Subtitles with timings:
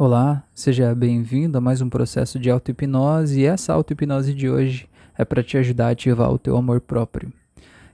[0.00, 5.24] Olá, seja bem-vindo a mais um processo de auto-hipnose e essa auto-hipnose de hoje é
[5.24, 7.32] para te ajudar a ativar o teu amor próprio.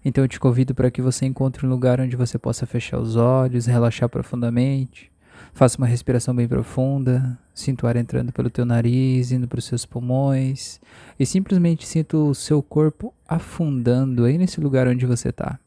[0.05, 3.17] Então eu te convido para que você encontre um lugar onde você possa fechar os
[3.17, 5.11] olhos, relaxar profundamente,
[5.55, 9.65] faça uma respiração bem profunda, sinta o ar entrando pelo teu nariz, indo para os
[9.65, 10.83] seus pulmões
[11.19, 15.59] e simplesmente sinta o seu corpo afundando aí nesse lugar onde você está.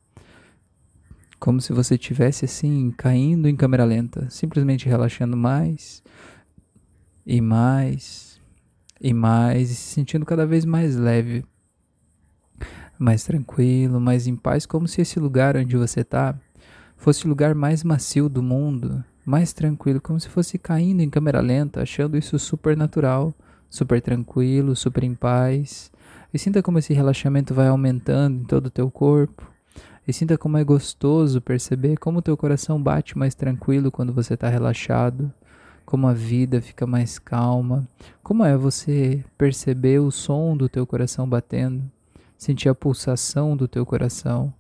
[1.40, 6.04] Como se você estivesse assim, caindo em câmera lenta, simplesmente relaxando mais
[7.26, 8.42] e mais
[9.00, 11.46] e mais, e se sentindo cada vez mais leve,
[12.98, 16.36] mais tranquilo, mais em paz, como se esse lugar onde você está
[16.96, 21.40] fosse o lugar mais macio do mundo, mais tranquilo, como se fosse caindo em câmera
[21.40, 23.34] lenta, achando isso super natural,
[23.70, 25.92] super tranquilo, super em paz.
[26.34, 29.57] E sinta como esse relaxamento vai aumentando em todo o teu corpo.
[30.08, 34.48] E sinta como é gostoso perceber como teu coração bate mais tranquilo quando você está
[34.48, 35.30] relaxado,
[35.86, 37.86] como a vida fica mais calma,
[38.24, 41.84] como é você perceber o som do teu coração batendo,
[42.38, 44.54] sentir a pulsação do teu coração.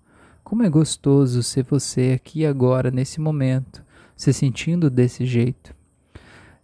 [0.43, 3.81] Como é gostoso ser você aqui agora, nesse momento,
[4.17, 5.73] se sentindo desse jeito.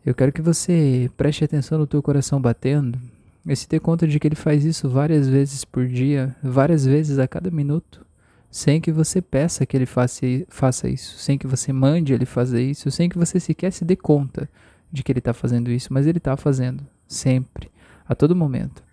[0.06, 3.00] Eu quero que você preste atenção no teu coração batendo
[3.46, 7.18] e se dê conta de que ele faz isso várias vezes por dia, várias vezes
[7.18, 8.06] a cada minuto
[8.54, 12.62] sem que você peça que ele faça, faça isso, sem que você mande ele fazer
[12.62, 14.48] isso, sem que você sequer se dê conta
[14.92, 17.72] de que ele está fazendo isso, mas ele está fazendo, sempre,
[18.08, 18.84] a todo momento.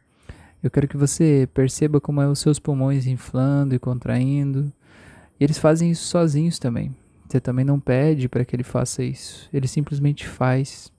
[0.63, 4.73] Eu quero que você perceba como é os seus pulmões inflando e contraindo.
[5.39, 6.97] E eles fazem isso sozinhos também.
[7.29, 10.91] Você também não pede para que ele faça isso, ele simplesmente faz.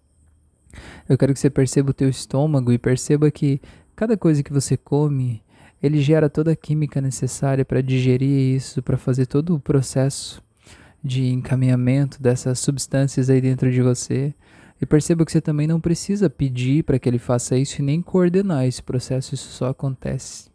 [1.09, 3.59] Eu quero que você perceba o teu estômago e perceba que
[3.95, 5.41] cada coisa que você come
[5.81, 10.43] ele gera toda a química necessária para digerir isso, para fazer todo o processo
[11.03, 14.33] de encaminhamento dessas substâncias aí dentro de você.
[14.79, 18.01] E perceba que você também não precisa pedir para que ele faça isso e nem
[18.01, 20.49] coordenar esse processo, isso só acontece.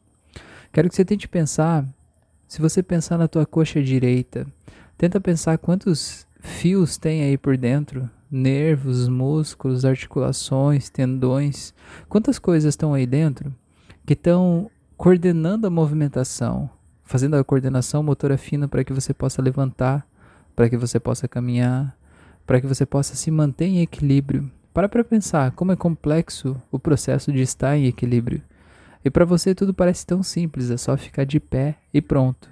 [0.72, 1.86] Quero que você tente pensar,
[2.46, 4.46] se você pensar na tua coxa direita,
[4.98, 11.72] tenta pensar quantos fios tem aí por dentro, nervos, músculos, articulações, tendões,
[12.08, 13.54] quantas coisas estão aí dentro
[14.06, 16.70] que estão coordenando a movimentação,
[17.04, 20.06] fazendo a coordenação motora fina para que você possa levantar,
[20.54, 21.94] para que você possa caminhar,
[22.46, 24.50] para que você possa se manter em equilíbrio.
[24.72, 28.42] Para para pensar como é complexo o processo de estar em equilíbrio.
[29.04, 32.48] E para você tudo parece tão simples, é só ficar de pé e pronto.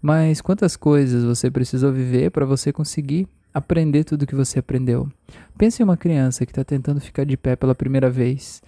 [0.00, 5.08] Mas quantas coisas você precisou viver para você conseguir aprender tudo que você aprendeu?
[5.56, 8.62] Pense em uma criança que está tentando ficar de pé pela primeira vez.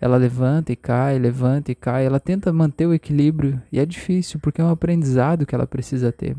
[0.00, 4.38] Ela levanta e cai, levanta e cai, ela tenta manter o equilíbrio e é difícil
[4.40, 6.36] porque é um aprendizado que ela precisa ter.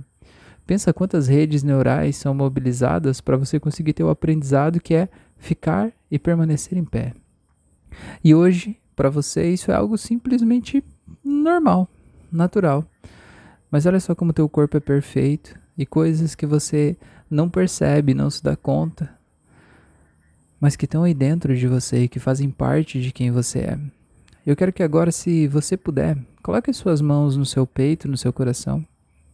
[0.66, 5.92] Pensa quantas redes neurais são mobilizadas para você conseguir ter o aprendizado que é ficar
[6.10, 7.14] e permanecer em pé.
[8.24, 10.84] E hoje, para você, isso é algo simplesmente
[11.24, 11.88] normal,
[12.32, 12.86] natural.
[13.72, 16.96] Mas olha só como teu corpo é perfeito e coisas que você
[17.30, 19.19] não percebe, não se dá conta,
[20.60, 23.80] mas que estão aí dentro de você e que fazem parte de quem você é.
[24.46, 28.34] Eu quero que agora, se você puder, coloque suas mãos no seu peito, no seu
[28.34, 28.86] coração.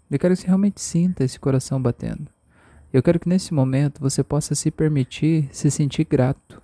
[0.09, 2.28] Eu quero que você realmente sinta esse coração batendo.
[2.94, 6.62] Eu quero que nesse momento você possa se permitir se sentir grato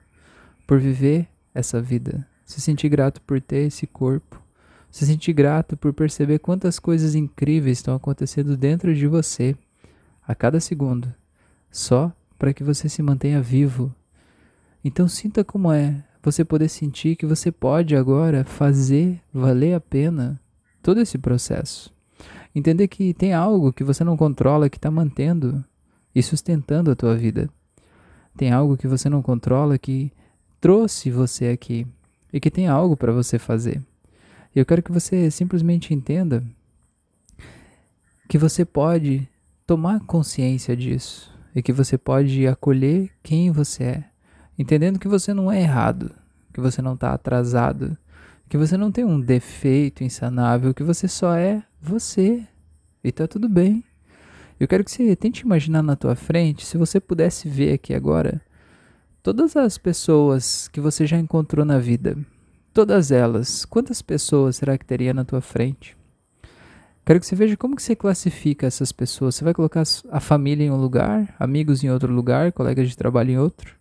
[0.67, 4.41] por viver essa vida, se sentir grato por ter esse corpo,
[4.89, 9.55] se sentir grato por perceber quantas coisas incríveis estão acontecendo dentro de você
[10.25, 11.13] a cada segundo,
[11.69, 13.94] só para que você se mantenha vivo
[14.84, 20.40] então sinta como é você poder sentir que você pode agora fazer valer a pena
[20.81, 21.94] todo esse processo.
[22.53, 25.64] Entender que tem algo que você não controla que está mantendo
[26.14, 27.50] e sustentando a tua vida.
[28.36, 30.12] Tem algo que você não controla que
[30.59, 31.88] trouxe você aqui
[32.31, 33.81] e que tem algo para você fazer.
[34.56, 36.44] Eu quero que você simplesmente entenda
[38.28, 39.28] que você pode
[39.66, 44.10] tomar consciência disso e que você pode acolher quem você é
[44.57, 46.12] entendendo que você não é errado,
[46.53, 47.98] que você não está atrasado,
[48.50, 52.45] que você não tem um defeito insanável, que você só é você
[53.03, 53.83] e tá tudo bem.
[54.59, 58.42] Eu quero que você tente imaginar na tua frente, se você pudesse ver aqui agora,
[59.24, 62.18] todas as pessoas que você já encontrou na vida,
[62.74, 65.98] todas elas, quantas pessoas será que teria na tua frente?
[67.03, 69.33] Quero que você veja como que você classifica essas pessoas.
[69.36, 73.31] Você vai colocar a família em um lugar, amigos em outro lugar, colegas de trabalho
[73.31, 73.81] em outro?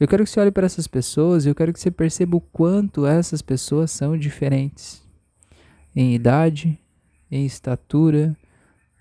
[0.00, 2.40] Eu quero que você olhe para essas pessoas e eu quero que você perceba o
[2.40, 5.02] quanto essas pessoas são diferentes
[5.94, 6.78] em idade,
[7.28, 8.36] em estatura,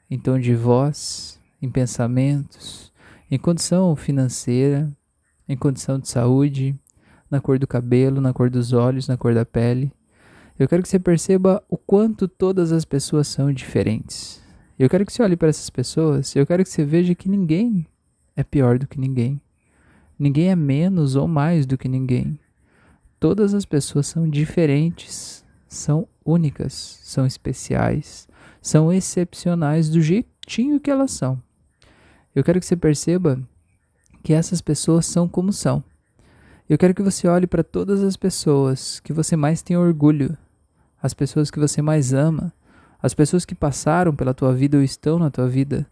[0.09, 2.91] em tom de voz, em pensamentos,
[3.29, 4.91] em condição financeira,
[5.47, 6.75] em condição de saúde,
[7.29, 9.91] na cor do cabelo, na cor dos olhos, na cor da pele.
[10.57, 14.41] Eu quero que você perceba o quanto todas as pessoas são diferentes.
[14.79, 17.29] Eu quero que você olhe para essas pessoas e eu quero que você veja que
[17.29, 17.85] ninguém
[18.35, 19.39] é pior do que ninguém.
[20.19, 22.39] Ninguém é menos ou mais do que ninguém.
[23.19, 28.27] Todas as pessoas são diferentes, são únicas, são especiais,
[28.61, 31.41] são excepcionais do jeitinho que elas são.
[32.35, 33.39] Eu quero que você perceba
[34.23, 35.83] que essas pessoas são como são.
[36.69, 40.37] Eu quero que você olhe para todas as pessoas que você mais tem orgulho,
[41.01, 42.51] as pessoas que você mais ama,
[43.01, 45.87] as pessoas que passaram pela tua vida ou estão na tua vida.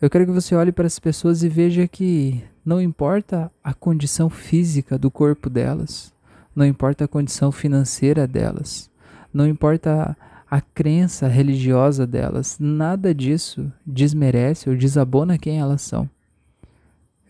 [0.00, 4.28] Eu quero que você olhe para essas pessoas e veja que não importa a condição
[4.28, 6.12] física do corpo delas,
[6.54, 8.90] não importa a condição financeira delas,
[9.32, 10.14] não importa
[10.50, 16.10] a crença religiosa delas, nada disso desmerece ou desabona quem elas são.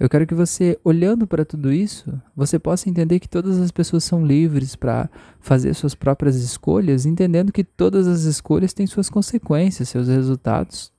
[0.01, 4.03] Eu quero que você, olhando para tudo isso, você possa entender que todas as pessoas
[4.03, 5.09] são livres para
[5.39, 10.93] fazer suas próprias escolhas, entendendo que todas as escolhas têm suas consequências, seus resultados.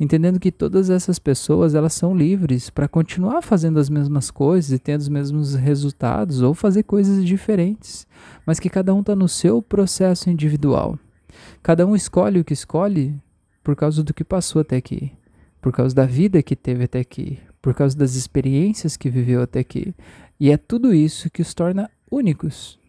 [0.00, 4.78] Entendendo que todas essas pessoas, elas são livres para continuar fazendo as mesmas coisas e
[4.78, 8.06] tendo os mesmos resultados ou fazer coisas diferentes,
[8.46, 10.98] mas que cada um está no seu processo individual.
[11.62, 13.14] Cada um escolhe o que escolhe
[13.62, 15.12] por causa do que passou até aqui,
[15.60, 19.60] por causa da vida que teve até aqui, por causa das experiências que viveu até
[19.60, 19.94] aqui.
[20.40, 22.80] E é tudo isso que os torna únicos.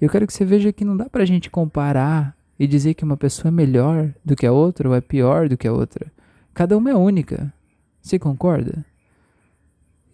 [0.00, 3.16] Eu quero que você veja que não dá pra gente comparar e dizer que uma
[3.16, 6.12] pessoa é melhor do que a outra ou é pior do que a outra.
[6.54, 7.52] Cada uma é única.
[8.00, 8.86] Você concorda?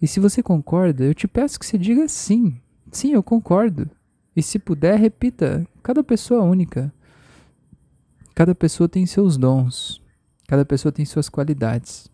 [0.00, 2.58] E se você concorda, eu te peço que você diga sim.
[2.90, 3.90] Sim, eu concordo.
[4.34, 6.92] E se puder, repita: cada pessoa é única.
[8.34, 10.00] Cada pessoa tem seus dons.
[10.48, 12.10] Cada pessoa tem suas qualidades.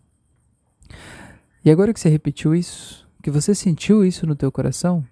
[1.63, 5.05] E agora que você repetiu isso, que você sentiu isso no teu coração,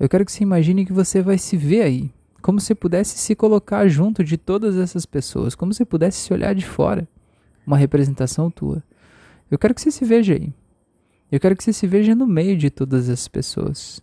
[0.00, 3.34] eu quero que você imagine que você vai se ver aí, como se pudesse se
[3.34, 7.08] colocar junto de todas essas pessoas, como se pudesse se olhar de fora,
[7.66, 8.82] uma representação tua.
[9.50, 10.52] Eu quero que você se veja aí.
[11.30, 14.00] Eu quero que você se veja no meio de todas essas pessoas.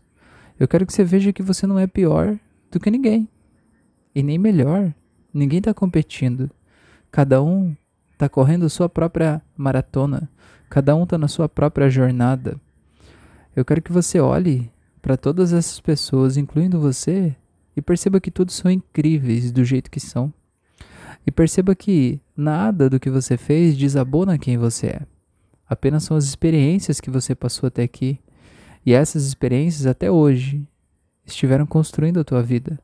[0.60, 2.38] Eu quero que você veja que você não é pior
[2.70, 3.28] do que ninguém.
[4.14, 4.94] E nem melhor.
[5.34, 6.52] Ninguém está competindo.
[7.10, 7.76] Cada um
[8.12, 10.30] está correndo sua própria maratona.
[10.70, 12.60] Cada um está na sua própria jornada.
[13.56, 14.72] Eu quero que você olhe
[15.02, 17.36] para todas essas pessoas, incluindo você,
[17.76, 20.34] e perceba que todos são incríveis do jeito que são.
[21.26, 25.02] E perceba que nada do que você fez desabona quem você é.
[25.68, 28.20] Apenas são as experiências que você passou até aqui.
[28.86, 30.68] E essas experiências até hoje
[31.26, 32.78] estiveram construindo a tua vida.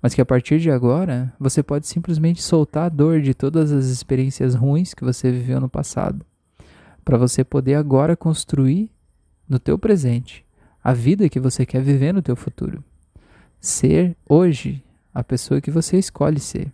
[0.00, 3.86] Mas que a partir de agora você pode simplesmente soltar a dor de todas as
[3.86, 6.24] experiências ruins que você viveu no passado
[7.04, 8.90] para você poder agora construir
[9.48, 10.44] no teu presente
[10.82, 12.82] a vida que você quer viver no teu futuro.
[13.60, 14.82] Ser hoje
[15.14, 16.72] a pessoa que você escolhe ser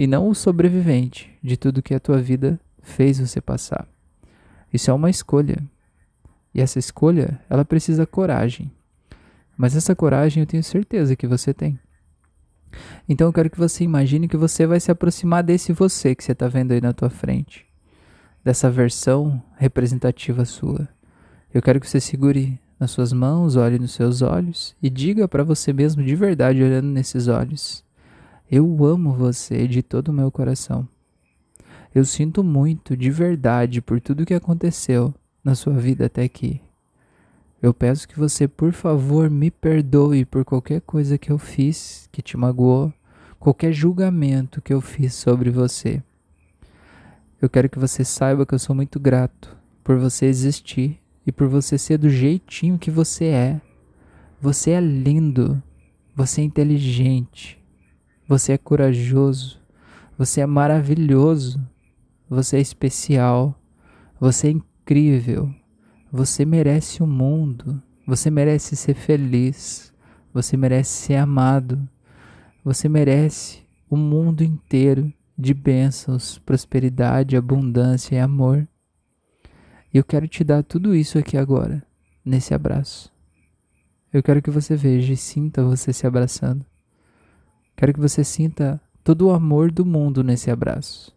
[0.00, 3.86] e não o sobrevivente de tudo que a tua vida fez você passar.
[4.72, 5.62] Isso é uma escolha.
[6.54, 8.72] E essa escolha, ela precisa coragem.
[9.58, 11.78] Mas essa coragem eu tenho certeza que você tem.
[13.06, 16.32] Então eu quero que você imagine que você vai se aproximar desse você que você
[16.32, 17.66] está vendo aí na tua frente
[18.42, 20.88] dessa versão representativa sua.
[21.52, 25.44] Eu quero que você segure nas suas mãos, olhe nos seus olhos e diga para
[25.44, 27.84] você mesmo de verdade, olhando nesses olhos:
[28.52, 30.88] Eu amo você de todo o meu coração.
[31.94, 35.14] Eu sinto muito de verdade por tudo que aconteceu
[35.44, 36.60] na sua vida até aqui.
[37.62, 42.20] Eu peço que você, por favor, me perdoe por qualquer coisa que eu fiz que
[42.20, 42.92] te magoou,
[43.38, 46.02] qualquer julgamento que eu fiz sobre você.
[47.40, 51.46] Eu quero que você saiba que eu sou muito grato por você existir e por
[51.46, 53.60] você ser do jeitinho que você é.
[54.40, 55.62] Você é lindo,
[56.16, 57.59] você é inteligente,
[58.30, 59.58] você é corajoso,
[60.16, 61.60] você é maravilhoso,
[62.28, 63.60] você é especial,
[64.20, 65.52] você é incrível,
[66.12, 69.92] você merece o mundo, você merece ser feliz,
[70.32, 71.88] você merece ser amado,
[72.64, 78.64] você merece o mundo inteiro de bênçãos, prosperidade, abundância e amor.
[79.92, 81.84] E eu quero te dar tudo isso aqui agora,
[82.24, 83.12] nesse abraço.
[84.12, 86.64] Eu quero que você veja e sinta você se abraçando.
[87.80, 91.16] Quero que você sinta todo o amor do mundo nesse abraço.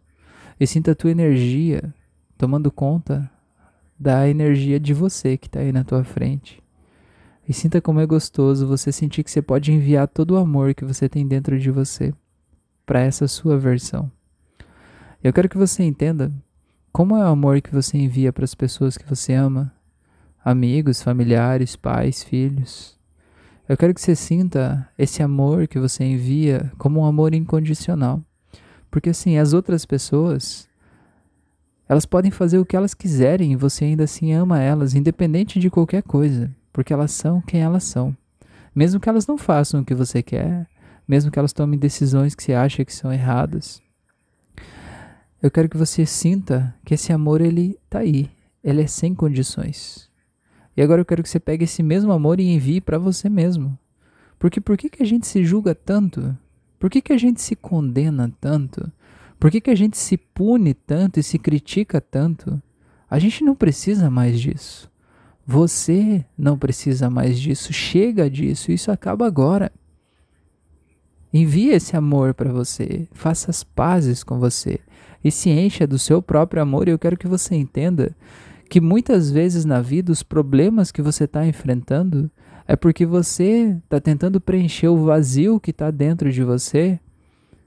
[0.58, 1.92] E sinta a tua energia
[2.38, 3.30] tomando conta
[4.00, 6.62] da energia de você que está aí na tua frente.
[7.46, 10.86] E sinta como é gostoso você sentir que você pode enviar todo o amor que
[10.86, 12.14] você tem dentro de você
[12.86, 14.10] para essa sua versão.
[15.22, 16.32] Eu quero que você entenda
[16.90, 19.70] como é o amor que você envia para as pessoas que você ama,
[20.42, 22.98] amigos, familiares, pais, filhos.
[23.66, 28.22] Eu quero que você sinta esse amor que você envia como um amor incondicional.
[28.90, 30.68] Porque assim, as outras pessoas,
[31.88, 35.70] elas podem fazer o que elas quiserem e você ainda assim ama elas, independente de
[35.70, 38.14] qualquer coisa, porque elas são quem elas são.
[38.74, 40.68] Mesmo que elas não façam o que você quer,
[41.08, 43.82] mesmo que elas tomem decisões que você acha que são erradas.
[45.42, 48.30] Eu quero que você sinta que esse amor ele tá aí,
[48.62, 50.12] ele é sem condições.
[50.76, 53.78] E agora eu quero que você pegue esse mesmo amor e envie para você mesmo.
[54.38, 56.36] Porque por que, que a gente se julga tanto?
[56.78, 58.90] Por que, que a gente se condena tanto?
[59.38, 62.60] Por que, que a gente se pune tanto e se critica tanto?
[63.08, 64.90] A gente não precisa mais disso.
[65.46, 67.72] Você não precisa mais disso.
[67.72, 68.72] Chega disso.
[68.72, 69.70] Isso acaba agora.
[71.32, 73.06] Envie esse amor para você.
[73.12, 74.80] Faça as pazes com você.
[75.22, 76.88] E se encha do seu próprio amor.
[76.88, 78.14] E eu quero que você entenda
[78.68, 82.30] que muitas vezes na vida os problemas que você está enfrentando
[82.66, 86.98] é porque você está tentando preencher o vazio que está dentro de você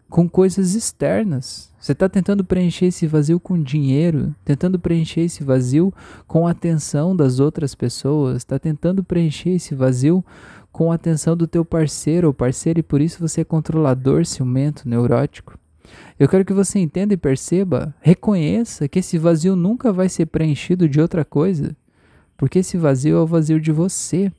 [0.09, 1.71] com coisas externas.
[1.79, 5.93] Você está tentando preencher esse vazio com dinheiro, tentando preencher esse vazio
[6.25, 10.23] com a atenção das outras pessoas, está tentando preencher esse vazio
[10.71, 14.87] com a atenção do teu parceiro ou parceira e por isso você é controlador, ciumento,
[14.87, 15.57] neurótico.
[16.19, 20.87] Eu quero que você entenda e perceba, reconheça que esse vazio nunca vai ser preenchido
[20.87, 21.75] de outra coisa,
[22.35, 24.31] porque esse vazio é o vazio de você.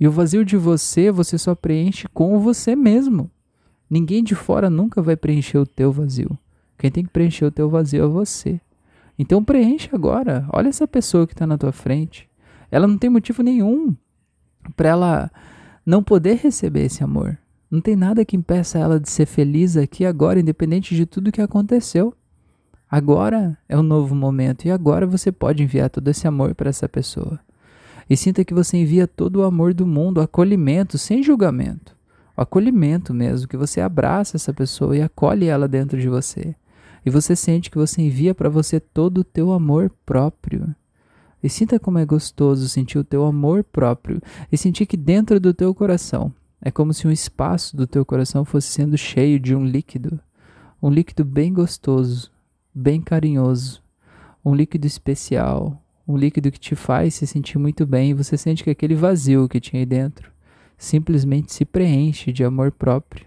[0.00, 3.30] E o vazio de você, você só preenche com você mesmo.
[3.88, 6.36] Ninguém de fora nunca vai preencher o teu vazio.
[6.76, 8.60] Quem tem que preencher o teu vazio é você.
[9.18, 10.44] Então preenche agora.
[10.52, 12.28] Olha essa pessoa que está na tua frente.
[12.70, 13.94] Ela não tem motivo nenhum
[14.76, 15.30] para ela
[15.84, 17.38] não poder receber esse amor.
[17.72, 21.40] Não tem nada que impeça ela de ser feliz aqui agora, independente de tudo que
[21.40, 22.12] aconteceu.
[22.86, 26.86] Agora é um novo momento e agora você pode enviar todo esse amor para essa
[26.86, 27.40] pessoa.
[28.10, 31.96] E sinta que você envia todo o amor do mundo, acolhimento, sem julgamento.
[32.36, 36.54] O acolhimento mesmo, que você abraça essa pessoa e acolhe ela dentro de você.
[37.06, 40.76] E você sente que você envia para você todo o teu amor próprio.
[41.42, 44.20] E sinta como é gostoso sentir o teu amor próprio
[44.52, 48.44] e sentir que dentro do teu coração é como se um espaço do teu coração
[48.44, 50.20] fosse sendo cheio de um líquido,
[50.80, 52.30] um líquido bem gostoso,
[52.72, 53.82] bem carinhoso,
[54.44, 58.62] um líquido especial, um líquido que te faz se sentir muito bem e você sente
[58.62, 60.30] que aquele vazio que tinha aí dentro
[60.78, 63.26] simplesmente se preenche de amor próprio,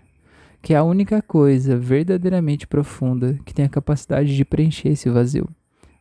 [0.62, 5.48] que é a única coisa verdadeiramente profunda que tem a capacidade de preencher esse vazio.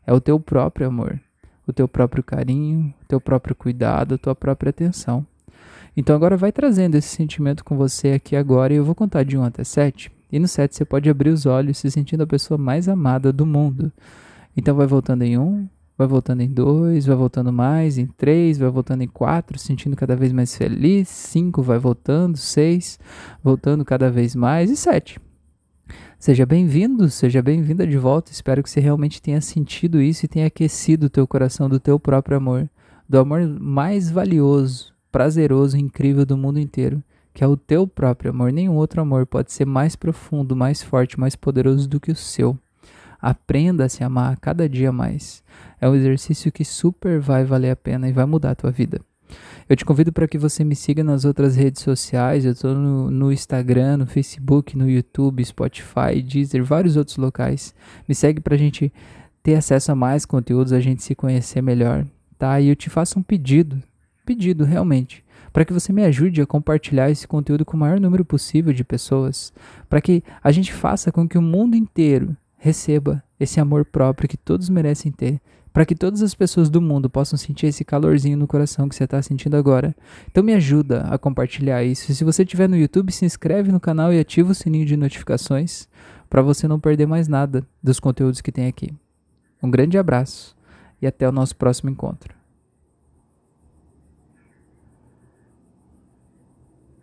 [0.06, 1.20] É o teu próprio amor,
[1.66, 5.26] o teu próprio carinho, o teu próprio cuidado, a tua própria atenção.
[5.96, 9.38] Então agora vai trazendo esse sentimento com você aqui agora e eu vou contar de
[9.38, 10.10] 1 até 7.
[10.32, 13.46] E no 7 você pode abrir os olhos se sentindo a pessoa mais amada do
[13.46, 13.92] mundo.
[14.56, 18.70] Então vai voltando em 1, vai voltando em 2, vai voltando mais, em 3, vai
[18.70, 22.98] voltando em 4, sentindo cada vez mais feliz, 5 vai voltando, 6,
[23.42, 25.20] voltando cada vez mais e 7.
[26.18, 28.32] Seja bem-vindo, seja bem-vinda de volta.
[28.32, 32.00] Espero que você realmente tenha sentido isso e tenha aquecido o teu coração do teu
[32.00, 32.68] próprio amor,
[33.08, 37.00] do amor mais valioso prazeroso e incrível do mundo inteiro,
[37.32, 38.52] que é o teu próprio amor.
[38.52, 42.58] Nenhum outro amor pode ser mais profundo, mais forte, mais poderoso do que o seu.
[43.22, 45.40] Aprenda a se amar cada dia mais.
[45.80, 49.00] É um exercício que super vai valer a pena e vai mudar a tua vida.
[49.68, 52.44] Eu te convido para que você me siga nas outras redes sociais.
[52.44, 57.72] Eu estou no, no, Instagram, no Facebook, no YouTube, Spotify, Deezer, vários outros locais.
[58.08, 58.92] Me segue para a gente
[59.44, 62.04] ter acesso a mais conteúdos, a gente se conhecer melhor,
[62.36, 62.60] tá?
[62.60, 63.80] E eu te faço um pedido
[64.24, 68.24] pedido realmente, para que você me ajude a compartilhar esse conteúdo com o maior número
[68.24, 69.52] possível de pessoas,
[69.88, 74.36] para que a gente faça com que o mundo inteiro receba esse amor próprio que
[74.36, 75.40] todos merecem ter,
[75.72, 79.04] para que todas as pessoas do mundo possam sentir esse calorzinho no coração que você
[79.04, 79.94] está sentindo agora.
[80.30, 82.10] Então me ajuda a compartilhar isso.
[82.10, 84.96] E se você estiver no YouTube, se inscreve no canal e ativa o sininho de
[84.96, 85.88] notificações
[86.30, 88.94] para você não perder mais nada dos conteúdos que tem aqui.
[89.60, 90.56] Um grande abraço
[91.02, 92.43] e até o nosso próximo encontro.